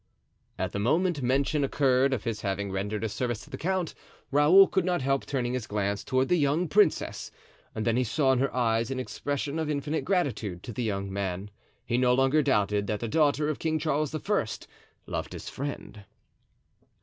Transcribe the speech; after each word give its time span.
At 0.57 0.71
the 0.71 0.79
moment 0.79 1.21
mention 1.21 1.63
occurred 1.63 2.11
of 2.11 2.23
his 2.23 2.41
having 2.41 2.71
rendered 2.71 3.03
a 3.03 3.07
service 3.07 3.41
to 3.41 3.51
the 3.51 3.57
count, 3.59 3.93
Raoul 4.31 4.65
could 4.67 4.83
not 4.83 5.03
help 5.03 5.27
turning 5.27 5.53
his 5.53 5.67
glance 5.67 6.03
toward 6.03 6.27
the 6.27 6.39
young 6.39 6.67
princess, 6.67 7.29
and 7.75 7.85
then 7.85 7.97
he 7.97 8.03
saw 8.03 8.31
in 8.31 8.39
her 8.39 8.51
eyes 8.51 8.89
an 8.89 8.99
expression 8.99 9.59
of 9.59 9.69
infinite 9.69 10.03
gratitude 10.03 10.63
to 10.63 10.73
the 10.73 10.81
young 10.81 11.13
man; 11.13 11.51
he 11.85 11.99
no 11.99 12.15
longer 12.15 12.41
doubted 12.41 12.87
that 12.87 12.99
the 13.01 13.07
daughter 13.07 13.47
of 13.47 13.59
King 13.59 13.77
Charles 13.77 14.15
I. 14.15 14.19
loved 15.05 15.33
his 15.33 15.49
friend. 15.49 16.03